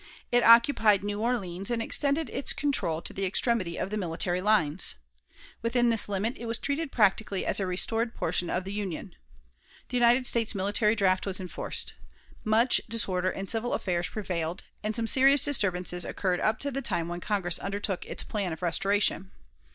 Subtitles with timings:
[0.31, 4.95] It occupied New Orleans, and extended its control to the extremity of the military lines.
[5.61, 9.13] Within this limit it was treated practically as a restored portion of the Union.
[9.89, 11.93] The United States military draft was enforced.
[12.43, 17.07] Much disorder in civil affairs prevailed, and some serious disturbances occurred up to the time
[17.07, 19.29] when Congress undertook its plan of restoration.